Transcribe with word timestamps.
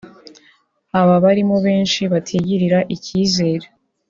Aba 0.99 1.15
barimo 1.23 1.55
benshi 1.65 2.01
batigirira 2.11 2.79
icyizere 2.95 3.65